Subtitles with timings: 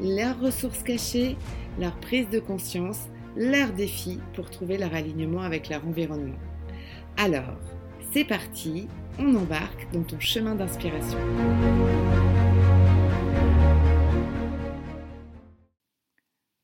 [0.00, 1.36] leurs ressources cachées,
[1.78, 6.36] leur prise de conscience, leurs défis pour trouver leur alignement avec leur environnement.
[7.16, 7.58] Alors,
[8.12, 8.88] c'est parti,
[9.18, 11.18] on embarque dans ton chemin d'inspiration.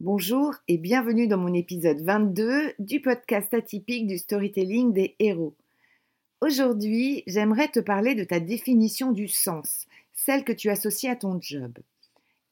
[0.00, 5.54] Bonjour et bienvenue dans mon épisode 22 du podcast atypique du storytelling des héros.
[6.40, 11.38] Aujourd'hui, j'aimerais te parler de ta définition du sens, celle que tu associes à ton
[11.40, 11.78] job.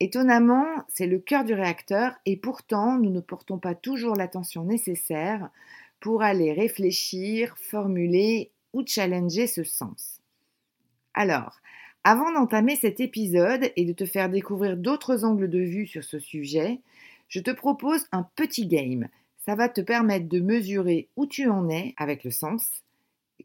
[0.01, 5.51] Étonnamment, c'est le cœur du réacteur et pourtant, nous ne portons pas toujours l'attention nécessaire
[6.01, 10.21] pour aller réfléchir, formuler ou challenger ce sens.
[11.13, 11.61] Alors,
[12.03, 16.19] avant d'entamer cet épisode et de te faire découvrir d'autres angles de vue sur ce
[16.19, 16.81] sujet,
[17.29, 19.09] je te propose un petit game.
[19.45, 22.83] Ça va te permettre de mesurer où tu en es avec le sens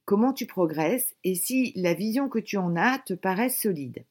[0.05, 4.03] comment tu progresses et si la vision que tu en as te paraît solide.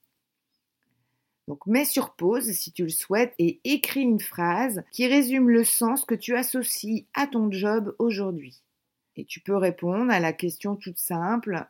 [1.47, 5.64] Donc mets sur pause si tu le souhaites et écris une phrase qui résume le
[5.64, 8.62] sens que tu associes à ton job aujourd'hui.
[9.17, 11.67] Et tu peux répondre à la question toute simple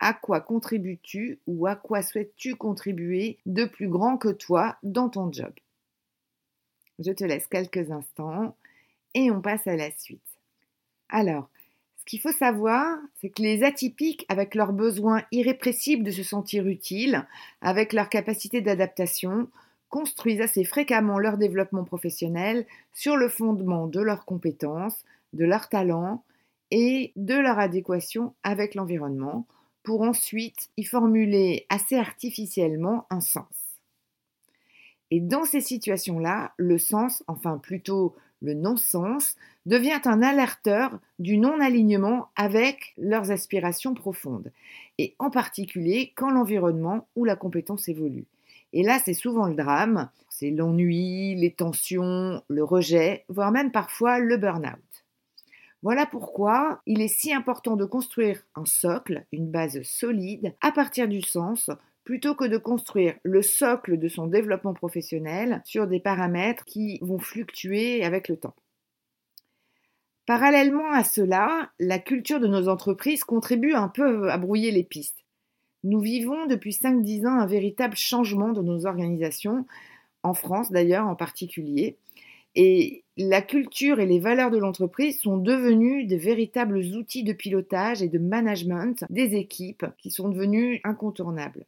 [0.00, 5.32] à quoi contribues-tu ou à quoi souhaites-tu contribuer de plus grand que toi dans ton
[5.32, 5.52] job?
[6.98, 8.56] Je te laisse quelques instants
[9.14, 10.20] et on passe à la suite.
[11.08, 11.48] Alors,
[12.08, 17.26] qu'il faut savoir, c'est que les atypiques, avec leur besoin irrépressible de se sentir utile,
[17.60, 19.48] avec leur capacité d'adaptation,
[19.90, 26.24] construisent assez fréquemment leur développement professionnel sur le fondement de leurs compétences, de leurs talents
[26.70, 29.46] et de leur adéquation avec l'environnement,
[29.82, 33.80] pour ensuite y formuler assez artificiellement un sens.
[35.10, 42.28] Et dans ces situations-là, le sens, enfin plutôt le non-sens, devient un alerteur du non-alignement
[42.36, 44.52] avec leurs aspirations profondes,
[44.98, 48.26] et en particulier quand l'environnement ou la compétence évolue.
[48.72, 54.18] Et là, c'est souvent le drame, c'est l'ennui, les tensions, le rejet, voire même parfois
[54.18, 54.78] le burn-out.
[55.82, 61.08] Voilà pourquoi il est si important de construire un socle, une base solide, à partir
[61.08, 61.70] du sens,
[62.08, 67.18] plutôt que de construire le socle de son développement professionnel sur des paramètres qui vont
[67.18, 68.54] fluctuer avec le temps.
[70.24, 75.26] Parallèlement à cela, la culture de nos entreprises contribue un peu à brouiller les pistes.
[75.84, 79.66] Nous vivons depuis 5-10 ans un véritable changement dans nos organisations,
[80.22, 81.98] en France d'ailleurs en particulier,
[82.54, 88.00] et la culture et les valeurs de l'entreprise sont devenues de véritables outils de pilotage
[88.00, 91.66] et de management des équipes qui sont devenus incontournables.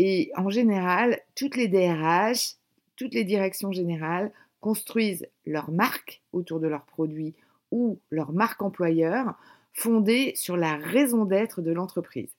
[0.00, 2.54] Et en général, toutes les DRH,
[2.94, 7.34] toutes les directions générales construisent leur marque autour de leurs produits
[7.72, 9.36] ou leur marque employeur
[9.72, 12.30] fondée sur la raison d'être de l'entreprise.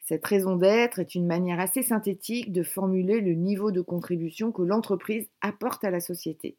[0.00, 4.60] Cette raison d'être est une manière assez synthétique de formuler le niveau de contribution que
[4.60, 6.56] l'entreprise apporte à la société.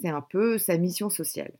[0.00, 1.52] C'est un peu sa mission sociale.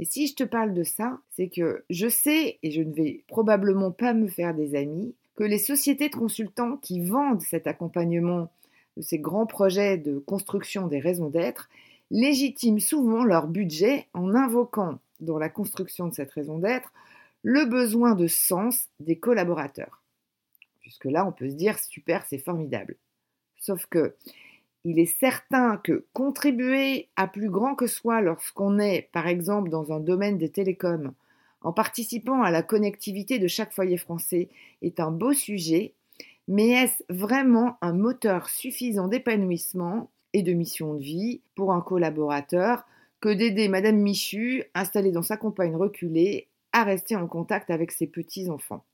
[0.00, 3.22] Et si je te parle de ça, c'est que je sais, et je ne vais
[3.28, 8.52] probablement pas me faire des amis, que les sociétés de consultants qui vendent cet accompagnement
[8.98, 11.70] de ces grands projets de construction des raisons d'être
[12.10, 16.92] légitiment souvent leur budget en invoquant dans la construction de cette raison d'être
[17.42, 20.02] le besoin de sens des collaborateurs.
[20.82, 22.96] Jusque-là, on peut se dire super, c'est formidable.
[23.56, 24.14] Sauf que
[24.84, 29.90] il est certain que contribuer à plus grand que soi lorsqu'on est, par exemple, dans
[29.90, 31.14] un domaine des télécoms,
[31.62, 34.48] en participant à la connectivité de chaque foyer français
[34.82, 35.94] est un beau sujet,
[36.48, 42.84] mais est-ce vraiment un moteur suffisant d'épanouissement et de mission de vie pour un collaborateur
[43.20, 48.06] que d'aider Madame Michu, installée dans sa campagne reculée, à rester en contact avec ses
[48.06, 48.84] petits-enfants?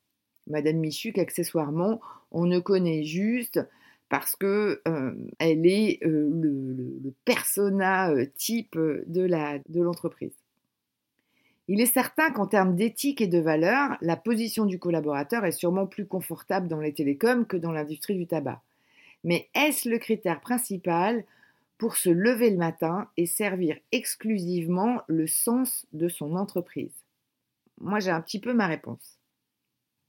[0.49, 3.61] Madame Michu qu'accessoirement on ne connaît juste
[4.09, 10.35] parce que euh, elle est euh, le, le, persona euh, type de l'entreprise.
[11.69, 15.87] Il est certain qu'en termes d'éthique et de valeur, la position du collaborateur est sûrement
[15.87, 18.63] plus confortable dans les télécoms que dans l'industrie du tabac.
[19.25, 21.25] Mais est-ce le critère principal
[21.79, 26.93] pour se lever le matin et servir exclusivement le sens de son entreprise?
[27.81, 29.19] Moi j'ai un petit peu ma réponse.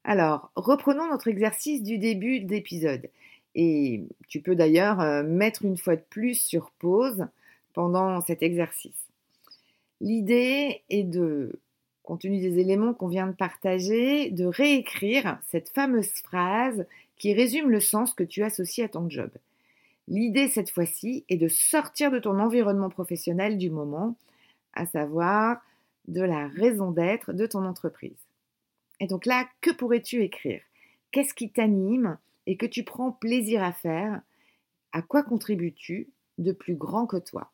[0.03, 3.09] Alors, reprenons notre exercice du début d'épisode
[3.55, 7.27] Et tu peux d'ailleurs euh, mettre une fois de plus sur pause
[7.73, 9.06] pendant cet exercice.
[10.01, 11.59] L'idée est de,
[12.03, 16.85] compte tenu des éléments qu'on vient de partager, de réécrire cette fameuse phrase
[17.17, 19.29] qui résume le sens que tu associes à ton job.
[20.07, 24.15] L'idée cette fois-ci est de sortir de ton environnement professionnel du moment,
[24.73, 25.61] à savoir
[26.07, 28.17] de la raison d'être de ton entreprise.
[28.99, 30.61] Et donc là, que pourrais-tu écrire?
[31.11, 34.21] Qu'est-ce qui t'anime et que tu prends plaisir à faire?
[34.93, 37.51] À quoi contribues-tu de plus grand que toi?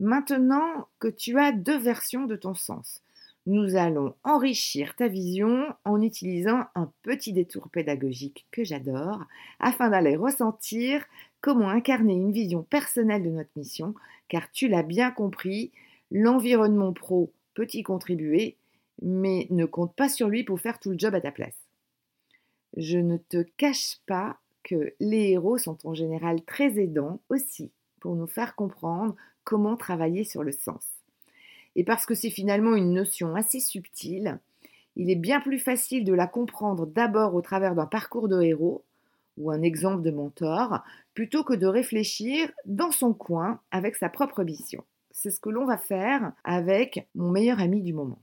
[0.00, 3.02] Maintenant que tu as deux versions de ton sens,
[3.44, 9.20] nous allons enrichir ta vision en utilisant un petit détour pédagogique que j'adore
[9.58, 11.04] afin d'aller ressentir
[11.42, 13.94] comment incarner une vision personnelle de notre mission,
[14.28, 15.70] car tu l'as bien compris,
[16.10, 18.56] l'environnement pro peut y contribuer,
[19.02, 21.66] mais ne compte pas sur lui pour faire tout le job à ta place.
[22.74, 27.70] Je ne te cache pas que les héros sont en général très aidants aussi
[28.00, 29.14] pour nous faire comprendre
[29.44, 30.86] comment travailler sur le sens.
[31.76, 34.38] Et parce que c'est finalement une notion assez subtile,
[34.96, 38.84] il est bien plus facile de la comprendre d'abord au travers d'un parcours de héros
[39.36, 40.82] ou un exemple de mentor,
[41.14, 44.84] plutôt que de réfléchir dans son coin avec sa propre mission.
[45.10, 48.20] C'est ce que l'on va faire avec mon meilleur ami du moment.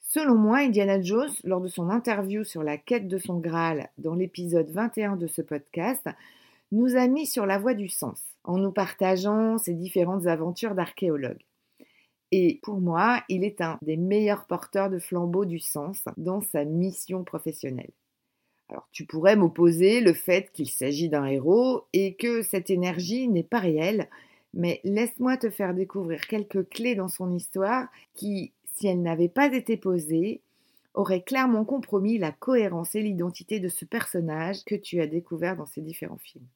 [0.00, 4.14] Selon moi, Indiana Jones, lors de son interview sur la quête de son Graal dans
[4.14, 6.06] l'épisode 21 de ce podcast,
[6.72, 11.44] nous a mis sur la voie du sens en nous partageant ses différentes aventures d'archéologue.
[12.32, 16.64] Et pour moi, il est un des meilleurs porteurs de flambeau du sens dans sa
[16.64, 17.90] mission professionnelle.
[18.70, 23.42] Alors tu pourrais m'opposer le fait qu'il s'agit d'un héros et que cette énergie n'est
[23.42, 24.08] pas réelle,
[24.54, 29.52] mais laisse-moi te faire découvrir quelques clés dans son histoire qui, si elles n'avaient pas
[29.52, 30.40] été posées,
[30.94, 35.66] auraient clairement compromis la cohérence et l'identité de ce personnage que tu as découvert dans
[35.66, 36.46] ces différents films.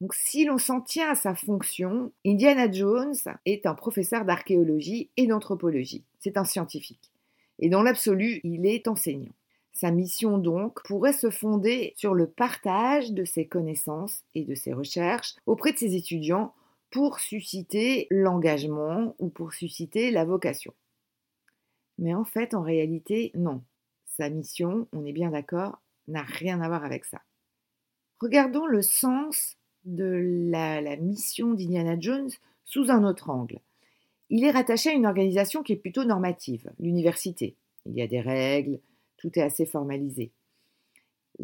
[0.00, 3.14] Donc si l'on s'en tient à sa fonction, Indiana Jones
[3.44, 6.04] est un professeur d'archéologie et d'anthropologie.
[6.20, 7.12] C'est un scientifique.
[7.58, 9.32] Et dans l'absolu, il est enseignant.
[9.72, 14.72] Sa mission donc pourrait se fonder sur le partage de ses connaissances et de ses
[14.72, 16.54] recherches auprès de ses étudiants
[16.90, 20.74] pour susciter l'engagement ou pour susciter la vocation.
[21.98, 23.62] Mais en fait, en réalité, non.
[24.06, 27.20] Sa mission, on est bien d'accord, n'a rien à voir avec ça.
[28.20, 32.30] Regardons le sens de la, mission d'Indiana Jones
[32.64, 33.60] sous un autre angle.
[34.28, 37.56] Il est rattaché à une organisation qui est plutôt normative, l'université.
[37.86, 38.80] Il y a des règles,
[39.16, 40.30] tout est assez formalisé.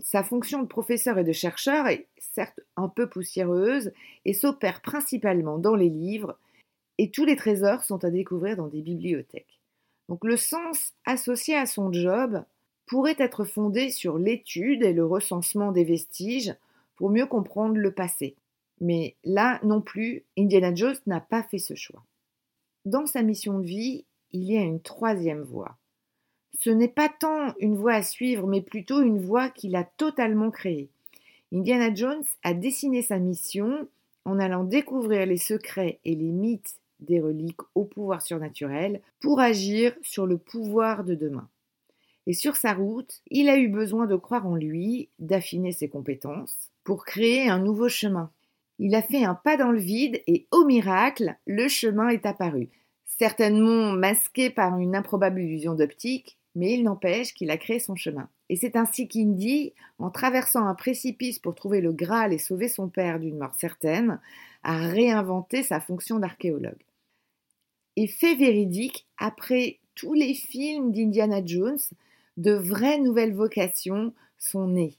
[0.00, 3.92] Sa fonction de professeur et de chercheur est certes un peu poussiéreuse
[4.24, 6.38] et s'opère principalement dans les livres,
[6.98, 9.60] et tous les trésors sont à découvrir dans des bibliothèques.
[10.08, 12.44] Donc le sens associé à son job
[12.86, 16.54] pourrait être fondé sur l'étude et le recensement des vestiges
[16.96, 18.36] pour mieux comprendre le passé.
[18.80, 22.04] Mais là non plus, Indiana Jones n'a pas fait ce choix.
[22.84, 25.76] Dans sa mission de vie, il y a une troisième voie.
[26.60, 30.50] Ce n'est pas tant une voie à suivre, mais plutôt une voie qu'il a totalement
[30.50, 30.88] créée.
[31.52, 33.88] Indiana Jones a dessiné sa mission
[34.24, 39.94] en allant découvrir les secrets et les mythes des reliques au pouvoir surnaturel pour agir
[40.02, 41.48] sur le pouvoir de demain.
[42.26, 46.70] Et sur sa route, il a eu besoin de croire en lui, d'affiner ses compétences,
[46.86, 48.30] pour créer un nouveau chemin.
[48.78, 52.70] Il a fait un pas dans le vide et au miracle, le chemin est apparu.
[53.04, 58.28] Certainement masqué par une improbable illusion d'optique, mais il n'empêche qu'il a créé son chemin.
[58.48, 62.88] Et c'est ainsi qu'Indy, en traversant un précipice pour trouver le Graal et sauver son
[62.88, 64.20] père d'une mort certaine,
[64.62, 66.84] a réinventé sa fonction d'archéologue.
[67.96, 71.78] Et fait véridique, après tous les films d'Indiana Jones,
[72.36, 74.96] de vraies nouvelles vocations sont nées.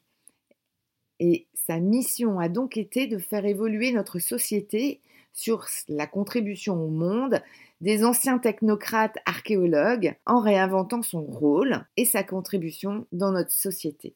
[1.20, 5.02] Et sa mission a donc été de faire évoluer notre société
[5.34, 7.42] sur la contribution au monde
[7.82, 14.16] des anciens technocrates archéologues en réinventant son rôle et sa contribution dans notre société.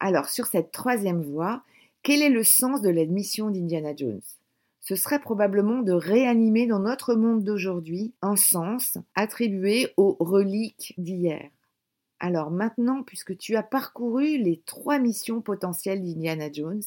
[0.00, 1.62] Alors sur cette troisième voie,
[2.02, 4.22] quel est le sens de la mission d'Indiana Jones?
[4.80, 11.50] Ce serait probablement de réanimer dans notre monde d'aujourd'hui un sens attribué aux reliques d'hier.
[12.20, 16.82] Alors maintenant, puisque tu as parcouru les trois missions potentielles d'Indiana Jones,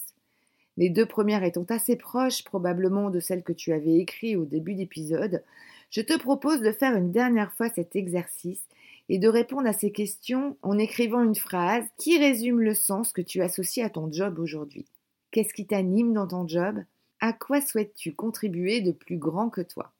[0.77, 4.75] les deux premières étant assez proches probablement de celles que tu avais écrites au début
[4.75, 5.43] d'épisode,
[5.89, 8.63] je te propose de faire une dernière fois cet exercice
[9.09, 13.21] et de répondre à ces questions en écrivant une phrase qui résume le sens que
[13.21, 14.85] tu associes à ton job aujourd'hui.
[15.31, 16.83] Qu'est-ce qui t'anime dans ton job?
[17.19, 19.91] À quoi souhaites-tu contribuer de plus grand que toi?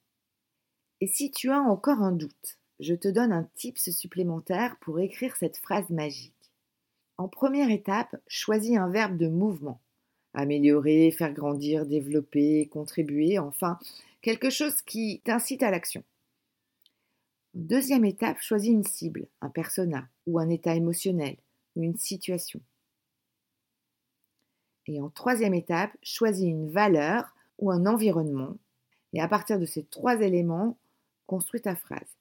[1.02, 5.36] Et si tu as encore un doute, je te donne un tips supplémentaire pour écrire
[5.36, 6.34] cette phrase magique.
[7.18, 9.80] En première étape, choisis un verbe de mouvement.
[10.34, 13.78] Améliorer, faire grandir, développer, contribuer, enfin,
[14.22, 16.04] quelque chose qui t'incite à l'action.
[17.54, 21.38] Deuxième étape, choisis une cible, un persona ou un état émotionnel
[21.76, 22.62] ou une situation.
[24.88, 28.58] Et en troisième étape, choisis une valeur ou un environnement.
[29.14, 30.78] Et à partir de ces trois éléments,
[31.28, 32.21] construis ta phrase.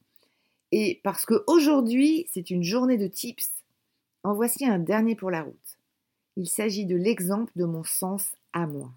[0.73, 3.51] Et parce qu'aujourd'hui, c'est une journée de tips,
[4.23, 5.79] en voici un dernier pour la route.
[6.37, 8.91] Il s'agit de l'exemple de mon sens à moi.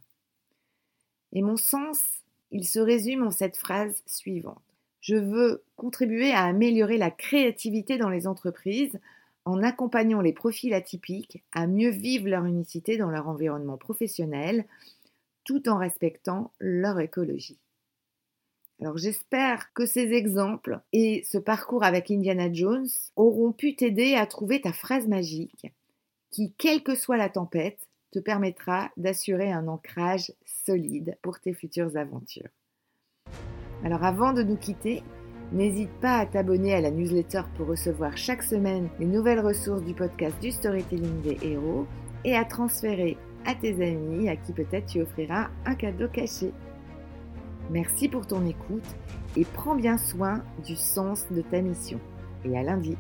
[1.32, 2.02] Et mon sens,
[2.52, 4.62] il se résume en cette phrase suivante.
[5.02, 9.00] Je veux contribuer à améliorer la créativité dans les entreprises
[9.46, 14.66] en accompagnant les profils atypiques à mieux vivre leur unicité dans leur environnement professionnel
[15.44, 17.58] tout en respectant leur écologie.
[18.82, 24.26] Alors j'espère que ces exemples et ce parcours avec Indiana Jones auront pu t'aider à
[24.26, 25.72] trouver ta phrase magique
[26.32, 31.96] qui, quelle que soit la tempête, te permettra d'assurer un ancrage solide pour tes futures
[31.98, 32.50] aventures.
[33.84, 35.04] Alors avant de nous quitter,
[35.52, 39.94] n'hésite pas à t'abonner à la newsletter pour recevoir chaque semaine les nouvelles ressources du
[39.94, 41.86] podcast du storytelling des héros
[42.24, 46.52] et à transférer à tes amis à qui peut-être tu offriras un cadeau caché.
[47.70, 48.86] Merci pour ton écoute
[49.36, 52.00] et prends bien soin du sens de ta mission.
[52.46, 52.98] Et à lundi.